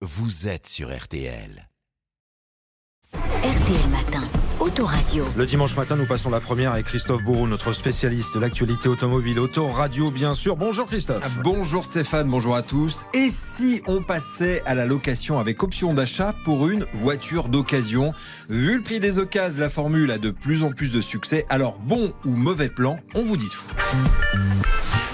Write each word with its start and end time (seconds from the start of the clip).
vous 0.00 0.46
êtes 0.46 0.68
sur 0.68 0.96
RTL. 0.96 1.68
RTL 3.12 3.90
Matin, 3.90 4.22
Autoradio. 4.60 5.24
Le 5.36 5.44
dimanche 5.44 5.76
matin, 5.76 5.96
nous 5.96 6.06
passons 6.06 6.30
la 6.30 6.38
première 6.38 6.70
avec 6.70 6.86
Christophe 6.86 7.24
Bourreau, 7.24 7.48
notre 7.48 7.72
spécialiste 7.72 8.36
de 8.36 8.38
l'actualité 8.38 8.88
automobile, 8.88 9.40
Autoradio 9.40 10.12
bien 10.12 10.34
sûr. 10.34 10.54
Bonjour 10.54 10.86
Christophe. 10.86 11.40
Bonjour 11.42 11.84
Stéphane, 11.84 12.28
bonjour 12.28 12.54
à 12.54 12.62
tous. 12.62 13.06
Et 13.12 13.28
si 13.30 13.82
on 13.88 14.04
passait 14.04 14.62
à 14.66 14.76
la 14.76 14.86
location 14.86 15.40
avec 15.40 15.64
option 15.64 15.94
d'achat 15.94 16.32
pour 16.44 16.68
une 16.68 16.86
voiture 16.92 17.48
d'occasion? 17.48 18.12
Vu 18.48 18.76
le 18.76 18.82
prix 18.82 19.00
des 19.00 19.18
occasions, 19.18 19.60
la 19.60 19.68
formule 19.68 20.12
a 20.12 20.18
de 20.18 20.30
plus 20.30 20.62
en 20.62 20.70
plus 20.70 20.92
de 20.92 21.00
succès. 21.00 21.44
Alors 21.48 21.80
bon 21.80 22.12
ou 22.24 22.30
mauvais 22.30 22.68
plan, 22.68 23.00
on 23.16 23.24
vous 23.24 23.36
dit 23.36 23.48
tout. 23.48 23.64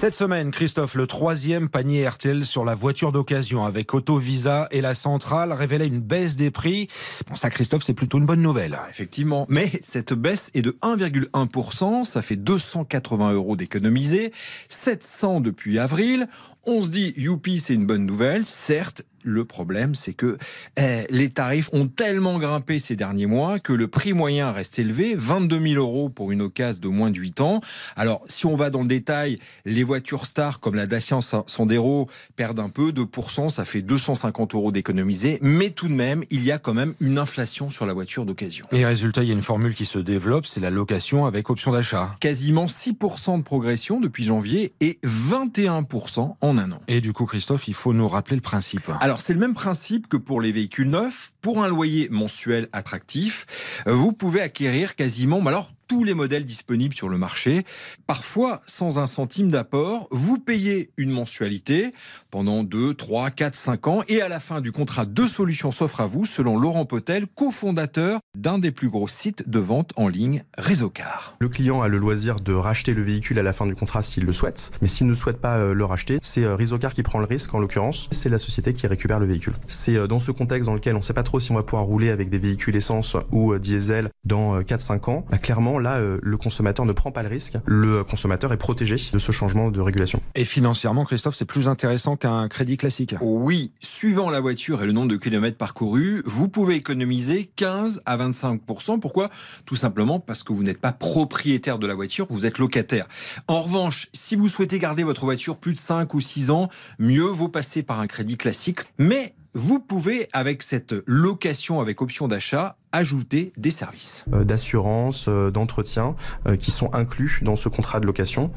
Cette 0.00 0.14
semaine, 0.14 0.50
Christophe, 0.50 0.94
le 0.94 1.06
troisième 1.06 1.68
panier 1.68 2.08
RTL 2.08 2.46
sur 2.46 2.64
la 2.64 2.74
voiture 2.74 3.12
d'occasion 3.12 3.66
avec 3.66 3.92
Autovisa 3.92 4.66
et 4.70 4.80
la 4.80 4.94
centrale 4.94 5.52
révélait 5.52 5.88
une 5.88 6.00
baisse 6.00 6.36
des 6.36 6.50
prix. 6.50 6.88
Bon, 7.28 7.34
ça, 7.34 7.50
Christophe, 7.50 7.82
c'est 7.82 7.92
plutôt 7.92 8.16
une 8.16 8.24
bonne 8.24 8.40
nouvelle. 8.40 8.78
Effectivement, 8.88 9.44
mais 9.50 9.70
cette 9.82 10.14
baisse 10.14 10.50
est 10.54 10.62
de 10.62 10.78
1,1%, 10.80 12.06
ça 12.06 12.22
fait 12.22 12.36
280 12.36 13.34
euros 13.34 13.56
d'économiser, 13.56 14.32
700 14.70 15.42
depuis 15.42 15.78
avril. 15.78 16.28
On 16.64 16.80
se 16.80 16.88
dit, 16.88 17.12
youpi, 17.18 17.60
c'est 17.60 17.74
une 17.74 17.86
bonne 17.86 18.06
nouvelle. 18.06 18.46
Certes, 18.46 19.02
le 19.22 19.44
problème, 19.44 19.94
c'est 19.94 20.12
que 20.12 20.38
eh, 20.76 21.06
les 21.10 21.30
tarifs 21.30 21.70
ont 21.72 21.88
tellement 21.88 22.38
grimpé 22.38 22.78
ces 22.78 22.96
derniers 22.96 23.26
mois 23.26 23.58
que 23.58 23.72
le 23.72 23.88
prix 23.88 24.12
moyen 24.12 24.52
reste 24.52 24.78
élevé, 24.78 25.14
22 25.16 25.68
000 25.68 25.82
euros 25.82 26.08
pour 26.08 26.32
une 26.32 26.42
occasion 26.42 26.60
de 26.60 26.88
moins 26.88 27.10
de 27.10 27.16
8 27.16 27.40
ans. 27.40 27.60
Alors, 27.96 28.22
si 28.26 28.46
on 28.46 28.56
va 28.56 28.70
dans 28.70 28.82
le 28.82 28.88
détail, 28.88 29.38
les 29.64 29.82
voitures 29.82 30.26
stars 30.26 30.60
comme 30.60 30.74
la 30.74 30.86
Dacia 30.86 31.20
Sandero 31.46 32.08
perdent 32.36 32.60
un 32.60 32.68
peu, 32.68 32.92
2%, 32.92 33.50
ça 33.50 33.64
fait 33.64 33.82
250 33.82 34.54
euros 34.54 34.72
d'économiser, 34.72 35.38
mais 35.40 35.70
tout 35.70 35.88
de 35.88 35.94
même, 35.94 36.24
il 36.30 36.44
y 36.44 36.52
a 36.52 36.58
quand 36.58 36.74
même 36.74 36.94
une 37.00 37.18
inflation 37.18 37.70
sur 37.70 37.86
la 37.86 37.92
voiture 37.92 38.24
d'occasion. 38.24 38.66
Et 38.72 38.84
résultat, 38.84 39.22
il 39.22 39.28
y 39.28 39.30
a 39.30 39.34
une 39.34 39.42
formule 39.42 39.74
qui 39.74 39.86
se 39.86 39.98
développe, 39.98 40.46
c'est 40.46 40.60
la 40.60 40.70
location 40.70 41.26
avec 41.26 41.50
option 41.50 41.72
d'achat. 41.72 42.16
Quasiment 42.20 42.66
6% 42.66 43.38
de 43.38 43.42
progression 43.42 44.00
depuis 44.00 44.24
janvier 44.24 44.74
et 44.80 44.98
21% 45.04 46.36
en 46.40 46.58
un 46.58 46.72
an. 46.72 46.80
Et 46.88 47.00
du 47.00 47.12
coup, 47.12 47.26
Christophe, 47.26 47.68
il 47.68 47.74
faut 47.74 47.92
nous 47.92 48.08
rappeler 48.08 48.36
le 48.36 48.42
principe. 48.42 48.90
Alors 49.00 49.09
c'est 49.18 49.32
le 49.32 49.40
même 49.40 49.54
principe 49.54 50.06
que 50.06 50.16
pour 50.16 50.40
les 50.40 50.52
véhicules 50.52 50.88
neufs. 50.88 51.32
Pour 51.42 51.64
un 51.64 51.68
loyer 51.68 52.08
mensuel 52.10 52.68
attractif, 52.72 53.46
vous 53.86 54.12
pouvez 54.12 54.40
acquérir 54.40 54.94
quasiment, 54.94 55.44
alors 55.44 55.72
tous 55.90 56.04
les 56.04 56.14
modèles 56.14 56.44
disponibles 56.44 56.94
sur 56.94 57.08
le 57.08 57.18
marché, 57.18 57.64
parfois 58.06 58.60
sans 58.68 59.00
un 59.00 59.06
centime 59.06 59.50
d'apport. 59.50 60.06
Vous 60.12 60.38
payez 60.38 60.92
une 60.96 61.10
mensualité 61.10 61.92
pendant 62.30 62.62
2, 62.62 62.94
3, 62.94 63.32
4, 63.32 63.56
5 63.56 63.86
ans 63.88 64.02
et 64.06 64.22
à 64.22 64.28
la 64.28 64.38
fin 64.38 64.60
du 64.60 64.70
contrat, 64.70 65.04
deux 65.04 65.26
solutions 65.26 65.72
s'offrent 65.72 66.02
à 66.02 66.06
vous 66.06 66.24
selon 66.26 66.56
Laurent 66.56 66.84
Potel, 66.84 67.26
cofondateur 67.26 68.20
d'un 68.36 68.60
des 68.60 68.70
plus 68.70 68.88
gros 68.88 69.08
sites 69.08 69.48
de 69.50 69.58
vente 69.58 69.90
en 69.96 70.06
ligne, 70.06 70.44
Réseaucar. 70.56 71.34
Le 71.40 71.48
client 71.48 71.82
a 71.82 71.88
le 71.88 71.98
loisir 71.98 72.36
de 72.36 72.52
racheter 72.52 72.94
le 72.94 73.02
véhicule 73.02 73.40
à 73.40 73.42
la 73.42 73.52
fin 73.52 73.66
du 73.66 73.74
contrat 73.74 74.04
s'il 74.04 74.24
le 74.26 74.32
souhaite, 74.32 74.70
mais 74.82 74.86
s'il 74.86 75.08
ne 75.08 75.14
souhaite 75.14 75.38
pas 75.38 75.56
euh, 75.56 75.74
le 75.74 75.84
racheter, 75.84 76.20
c'est 76.22 76.44
euh, 76.44 76.54
Réseaucar 76.54 76.92
qui 76.92 77.02
prend 77.02 77.18
le 77.18 77.24
risque 77.24 77.52
en 77.52 77.58
l'occurrence, 77.58 78.06
c'est 78.12 78.28
la 78.28 78.38
société 78.38 78.74
qui 78.74 78.86
récupère 78.86 79.18
le 79.18 79.26
véhicule. 79.26 79.54
C'est 79.66 79.96
euh, 79.96 80.06
dans 80.06 80.20
ce 80.20 80.30
contexte 80.30 80.66
dans 80.66 80.74
lequel 80.74 80.94
on 80.94 80.98
ne 80.98 81.04
sait 81.04 81.14
pas 81.14 81.24
trop 81.24 81.40
si 81.40 81.50
on 81.50 81.56
va 81.56 81.64
pouvoir 81.64 81.82
rouler 81.82 82.10
avec 82.10 82.30
des 82.30 82.38
véhicules 82.38 82.76
essence 82.76 83.16
ou 83.32 83.58
diesel 83.58 84.10
dans 84.22 84.60
4-5 84.60 85.10
ans, 85.10 85.26
bah, 85.28 85.38
clairement 85.38 85.79
là, 85.80 85.96
euh, 85.96 86.18
le 86.22 86.36
consommateur 86.36 86.86
ne 86.86 86.92
prend 86.92 87.12
pas 87.12 87.22
le 87.22 87.28
risque. 87.28 87.56
Le 87.66 88.04
consommateur 88.04 88.52
est 88.52 88.56
protégé 88.56 88.96
de 89.12 89.18
ce 89.18 89.32
changement 89.32 89.70
de 89.70 89.80
régulation. 89.80 90.20
Et 90.34 90.44
financièrement, 90.44 91.04
Christophe, 91.04 91.34
c'est 91.34 91.44
plus 91.44 91.68
intéressant 91.68 92.16
qu'un 92.16 92.48
crédit 92.48 92.76
classique. 92.76 93.14
Oui, 93.20 93.72
suivant 93.80 94.30
la 94.30 94.40
voiture 94.40 94.82
et 94.82 94.86
le 94.86 94.92
nombre 94.92 95.08
de 95.08 95.16
kilomètres 95.16 95.56
parcourus, 95.56 96.22
vous 96.24 96.48
pouvez 96.48 96.76
économiser 96.76 97.50
15 97.56 98.02
à 98.06 98.16
25 98.16 98.62
Pourquoi? 99.00 99.30
Tout 99.64 99.76
simplement 99.76 100.20
parce 100.20 100.42
que 100.42 100.52
vous 100.52 100.62
n'êtes 100.62 100.80
pas 100.80 100.92
propriétaire 100.92 101.78
de 101.78 101.86
la 101.86 101.94
voiture, 101.94 102.26
vous 102.30 102.46
êtes 102.46 102.58
locataire. 102.58 103.06
En 103.48 103.62
revanche, 103.62 104.08
si 104.12 104.36
vous 104.36 104.48
souhaitez 104.48 104.78
garder 104.78 105.02
votre 105.02 105.24
voiture 105.24 105.58
plus 105.58 105.72
de 105.72 105.78
5 105.78 106.12
ou 106.14 106.20
6 106.20 106.50
ans, 106.50 106.68
mieux 106.98 107.24
vaut 107.24 107.48
passer 107.48 107.82
par 107.82 108.00
un 108.00 108.06
crédit 108.06 108.36
classique. 108.36 108.80
Mais 108.98 109.34
vous 109.54 109.80
pouvez, 109.80 110.28
avec 110.32 110.62
cette 110.62 110.94
location 111.06 111.80
avec 111.80 112.00
option 112.02 112.28
d'achat, 112.28 112.76
ajouter 112.92 113.52
des 113.56 113.70
services. 113.70 114.24
Euh, 114.32 114.44
d'assurance, 114.44 115.26
euh, 115.28 115.50
d'entretien 115.50 116.16
euh, 116.46 116.56
qui 116.56 116.70
sont 116.70 116.92
inclus 116.94 117.40
dans 117.42 117.56
ce 117.56 117.68
contrat 117.68 118.00
de 118.00 118.06
location. 118.06 118.50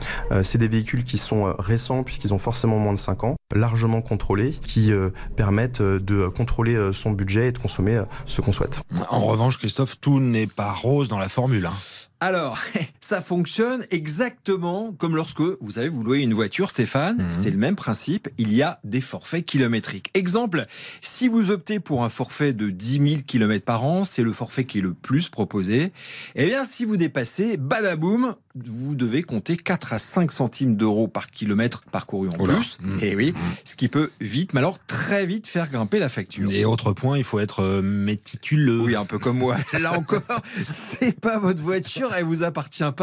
c'est 0.43 0.57
des 0.57 0.67
véhicules 0.67 1.03
qui 1.03 1.17
sont 1.17 1.53
récents 1.59 2.03
puisqu'ils 2.03 2.33
ont 2.33 2.39
forcément 2.39 2.77
moins 2.77 2.93
de 2.93 2.99
5 2.99 3.23
ans, 3.23 3.35
largement 3.53 4.01
contrôlés, 4.01 4.51
qui 4.51 4.91
permettent 5.35 5.81
de 5.81 6.27
contrôler 6.27 6.91
son 6.93 7.11
budget 7.11 7.49
et 7.49 7.51
de 7.51 7.57
consommer 7.57 8.01
ce 8.25 8.41
qu'on 8.41 8.51
souhaite. 8.51 8.81
En 9.09 9.21
revanche, 9.21 9.57
Christophe, 9.57 9.99
tout 9.99 10.19
n'est 10.19 10.47
pas 10.47 10.71
rose 10.71 11.07
dans 11.07 11.19
la 11.19 11.29
formule. 11.29 11.65
Hein. 11.65 11.73
Alors, 12.19 12.57
ça 13.03 13.21
fonctionne 13.21 13.85
exactement 13.91 14.93
comme 14.93 15.15
lorsque, 15.15 15.41
vous 15.41 15.71
savez, 15.71 15.89
vous 15.89 16.03
louez 16.03 16.21
une 16.21 16.33
voiture, 16.33 16.69
Stéphane. 16.69 17.17
Mhm. 17.17 17.33
C'est 17.33 17.51
le 17.51 17.57
même 17.57 17.75
principe. 17.75 18.29
Il 18.37 18.53
y 18.53 18.61
a 18.61 18.79
des 18.83 19.01
forfaits 19.01 19.45
kilométriques. 19.45 20.09
Exemple, 20.13 20.65
si 21.01 21.27
vous 21.27 21.51
optez 21.51 21.79
pour 21.79 22.03
un 22.03 22.09
forfait 22.09 22.53
de 22.53 22.69
10 22.69 23.09
000 23.09 23.21
km 23.27 23.65
par 23.65 23.83
an, 23.83 24.05
c'est 24.05 24.23
le 24.23 24.31
forfait 24.31 24.63
qui 24.65 24.79
est 24.79 24.81
le 24.81 24.93
plus 24.93 25.27
proposé. 25.29 25.91
Eh 26.35 26.45
bien, 26.45 26.63
si 26.63 26.85
vous 26.85 26.95
dépassez, 26.97 27.57
badaboum, 27.57 28.35
vous 28.55 28.95
devez 28.95 29.23
compter 29.23 29.57
4 29.57 29.93
à 29.93 29.99
5 29.99 30.31
centimes 30.31 30.75
d'euros 30.75 31.07
par 31.07 31.29
kilomètre 31.29 31.81
parcouru 31.91 32.29
en 32.29 32.41
Oula. 32.41 32.55
plus. 32.55 32.77
Mhm. 32.81 32.99
Et 33.01 33.15
oui, 33.15 33.33
ce 33.65 33.75
qui 33.75 33.87
peut 33.89 34.11
vite, 34.21 34.53
mais 34.53 34.59
alors 34.59 34.79
très 34.85 35.25
vite 35.25 35.47
faire 35.47 35.69
grimper 35.69 35.99
la 35.99 36.07
facture. 36.09 36.49
Et 36.51 36.63
autre 36.63 36.93
point, 36.93 37.17
il 37.17 37.23
faut 37.23 37.39
être 37.39 37.61
euh, 37.61 37.81
méticuleux. 37.81 38.79
Oui, 38.79 38.95
un 38.95 39.05
peu 39.05 39.19
comme 39.19 39.39
moi. 39.39 39.57
Là 39.79 39.97
encore, 39.97 40.21
c'est 40.65 41.19
pas 41.19 41.39
votre 41.39 41.61
voiture, 41.61 42.13
elle 42.15 42.25
vous 42.25 42.43
appartient 42.43 42.83
pas. 42.95 43.02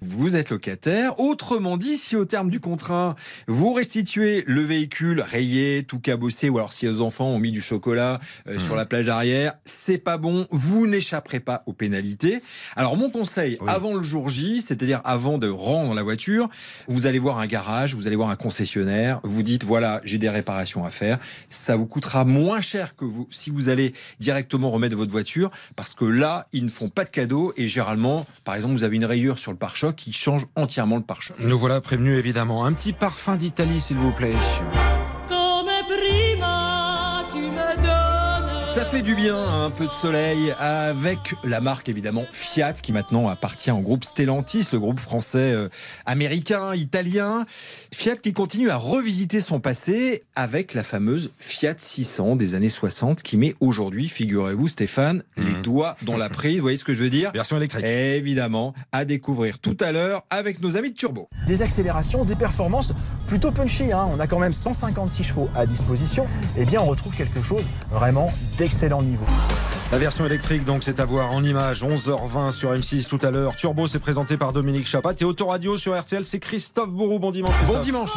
Vous 0.00 0.36
êtes 0.36 0.50
locataire. 0.50 1.18
Autrement 1.20 1.76
dit, 1.76 1.96
si 1.96 2.16
au 2.16 2.24
terme 2.24 2.50
du 2.50 2.60
contrat, 2.60 3.16
vous 3.46 3.72
restituez 3.72 4.44
le 4.46 4.62
véhicule 4.62 5.20
rayé, 5.20 5.84
tout 5.86 5.98
cabossé, 6.00 6.48
ou 6.48 6.58
alors 6.58 6.72
si 6.72 6.86
vos 6.86 7.00
enfants 7.00 7.26
ont 7.28 7.38
mis 7.38 7.52
du 7.52 7.60
chocolat 7.60 8.20
euh, 8.48 8.58
sur 8.58 8.76
la 8.76 8.86
plage 8.86 9.08
arrière, 9.08 9.54
c'est 9.64 9.98
pas 9.98 10.16
bon. 10.18 10.46
Vous 10.50 10.86
n'échapperez 10.86 11.40
pas 11.40 11.62
aux 11.66 11.72
pénalités. 11.72 12.42
Alors 12.76 12.96
mon 12.96 13.10
conseil, 13.10 13.56
Oui. 13.60 13.68
avant 13.70 13.94
le 13.94 14.02
jour 14.02 14.28
J, 14.28 14.60
c'est-à-dire 14.60 15.00
avant 15.04 15.38
de 15.38 15.48
rendre 15.48 15.94
la 15.94 16.02
voiture, 16.02 16.48
vous 16.88 17.06
allez 17.06 17.18
voir 17.18 17.38
un 17.38 17.46
garage, 17.46 17.94
vous 17.94 18.06
allez 18.06 18.16
voir 18.16 18.30
un 18.30 18.36
concessionnaire, 18.36 19.20
vous 19.24 19.42
dites 19.42 19.64
voilà, 19.64 20.00
j'ai 20.04 20.18
des 20.18 20.30
réparations 20.30 20.84
à 20.84 20.90
faire. 20.90 21.18
Ça 21.50 21.76
vous 21.76 21.86
coûtera 21.86 22.24
moins 22.24 22.60
cher 22.60 22.94
que 22.96 23.04
vous 23.04 23.26
si 23.30 23.50
vous 23.50 23.68
allez 23.68 23.92
directement 24.20 24.70
remettre 24.70 24.96
votre 24.96 25.10
voiture, 25.12 25.50
parce 25.74 25.94
que 25.94 26.04
là, 26.04 26.46
ils 26.52 26.64
ne 26.64 26.70
font 26.70 26.88
pas 26.88 27.04
de 27.04 27.10
cadeaux 27.10 27.52
et 27.56 27.68
généralement, 27.68 28.24
par 28.44 28.54
exemple, 28.54 28.74
vous 28.74 28.84
avez 28.84 28.96
une 28.96 29.04
rayure 29.04 29.25
sur 29.34 29.50
le 29.50 29.58
pare-choc 29.58 29.96
qui 29.96 30.12
change 30.12 30.46
entièrement 30.54 30.96
le 30.96 31.02
pare-choc. 31.02 31.36
Nous 31.40 31.58
voilà 31.58 31.80
prévenus 31.80 32.18
évidemment. 32.18 32.64
Un 32.64 32.72
petit 32.72 32.92
parfum 32.92 33.36
d'Italie, 33.36 33.80
s'il 33.80 33.96
vous 33.96 34.12
plaît. 34.12 34.34
Ça 38.76 38.84
fait 38.84 39.00
du 39.00 39.14
bien, 39.14 39.38
un 39.42 39.70
peu 39.70 39.86
de 39.86 39.90
soleil, 39.90 40.52
avec 40.58 41.34
la 41.44 41.62
marque 41.62 41.88
évidemment 41.88 42.26
Fiat, 42.30 42.74
qui 42.74 42.92
maintenant 42.92 43.26
appartient 43.26 43.70
au 43.70 43.78
groupe 43.80 44.04
Stellantis, 44.04 44.68
le 44.70 44.78
groupe 44.78 45.00
français 45.00 45.38
euh, 45.52 45.70
américain, 46.04 46.74
italien. 46.74 47.46
Fiat 47.90 48.16
qui 48.16 48.34
continue 48.34 48.68
à 48.68 48.76
revisiter 48.76 49.40
son 49.40 49.60
passé 49.60 50.24
avec 50.34 50.74
la 50.74 50.82
fameuse 50.82 51.30
Fiat 51.38 51.76
600 51.78 52.36
des 52.36 52.54
années 52.54 52.68
60, 52.68 53.22
qui 53.22 53.38
met 53.38 53.54
aujourd'hui, 53.60 54.10
figurez-vous 54.10 54.68
Stéphane, 54.68 55.22
les 55.38 55.52
Mhm. 55.52 55.62
doigts 55.62 55.96
dans 56.02 56.18
la 56.18 56.28
prise. 56.28 56.56
Vous 56.56 56.62
voyez 56.62 56.76
ce 56.76 56.84
que 56.84 56.92
je 56.92 57.02
veux 57.02 57.08
dire? 57.10 57.32
Version 57.32 57.56
électrique. 57.56 57.82
Évidemment, 57.82 58.74
à 58.92 59.06
découvrir 59.06 59.58
tout 59.58 59.76
à 59.80 59.90
l'heure 59.90 60.22
avec 60.28 60.60
nos 60.60 60.76
amis 60.76 60.90
de 60.90 60.96
Turbo. 60.96 61.30
des 61.48 61.62
accélérations, 61.62 62.26
des 62.26 62.34
performances 62.36 62.92
plutôt 63.26 63.52
punchy. 63.52 63.90
hein. 63.92 64.06
On 64.12 64.20
a 64.20 64.26
quand 64.26 64.38
même 64.38 64.52
156 64.52 65.24
chevaux 65.24 65.48
à 65.54 65.64
disposition. 65.64 66.26
Eh 66.58 66.66
bien, 66.66 66.82
on 66.82 66.86
retrouve 66.86 67.16
quelque 67.16 67.42
chose 67.42 67.66
vraiment 67.90 68.30
d'excellent 68.66 69.00
niveau. 69.00 69.24
La 69.92 69.98
version 69.98 70.26
électrique, 70.26 70.64
donc, 70.64 70.82
c'est 70.82 70.98
à 70.98 71.04
voir 71.04 71.30
en 71.30 71.44
image. 71.44 71.84
11h20 71.84 72.50
sur 72.50 72.72
M6 72.72 73.06
tout 73.06 73.20
à 73.22 73.30
l'heure. 73.30 73.54
Turbo, 73.54 73.86
c'est 73.86 74.00
présenté 74.00 74.36
par 74.36 74.52
Dominique 74.52 74.88
Chapat. 74.88 75.14
Et 75.20 75.24
Autoradio 75.24 75.76
sur 75.76 75.96
RTL, 75.96 76.24
c'est 76.24 76.40
Christophe 76.40 76.90
Bourreau. 76.90 77.20
Bon 77.20 77.30
dimanche, 77.30 77.54
Bon 77.64 77.78
dimanche 77.78 78.10